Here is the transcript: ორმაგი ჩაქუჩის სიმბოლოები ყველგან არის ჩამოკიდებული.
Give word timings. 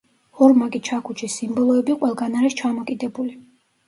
ორმაგი 0.43 0.79
ჩაქუჩის 0.87 1.35
სიმბოლოები 1.41 1.97
ყველგან 1.99 2.39
არის 2.39 2.57
ჩამოკიდებული. 2.63 3.37